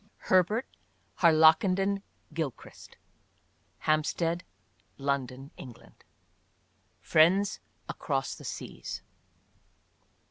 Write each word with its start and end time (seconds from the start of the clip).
GILCHRIST. 0.01 0.25
25 0.25 0.29
HERBERT 0.31 0.65
HARLAKENDEN 1.17 2.03
GILCHRIST: 2.33 2.97
Hampstead, 3.81 4.43
London, 4.97 5.51
England. 5.57 6.03
FRIENDS 7.01 7.59
ACROSS 7.87 8.33
THE 8.33 8.43
SEAS. 8.45 9.03